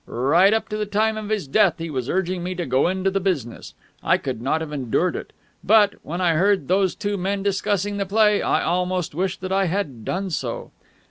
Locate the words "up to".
0.51-0.77